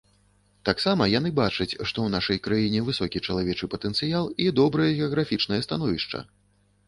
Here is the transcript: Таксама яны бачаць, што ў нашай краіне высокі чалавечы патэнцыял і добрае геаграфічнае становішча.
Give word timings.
Таксама 0.69 1.03
яны 1.09 1.29
бачаць, 1.39 1.67
што 1.73 1.85
ў 2.03 2.09
нашай 2.15 2.39
краіне 2.47 2.81
высокі 2.87 3.21
чалавечы 3.27 3.69
патэнцыял 3.73 4.25
і 4.45 4.47
добрае 4.61 4.91
геаграфічнае 4.99 5.61
становішча. 5.67 6.19